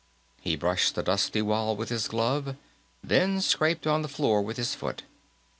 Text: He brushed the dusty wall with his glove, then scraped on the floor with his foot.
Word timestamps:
He 0.41 0.55
brushed 0.55 0.95
the 0.95 1.03
dusty 1.03 1.43
wall 1.43 1.75
with 1.75 1.89
his 1.89 2.07
glove, 2.07 2.55
then 3.03 3.39
scraped 3.39 3.85
on 3.85 4.01
the 4.01 4.07
floor 4.07 4.41
with 4.41 4.57
his 4.57 4.73
foot. 4.73 5.03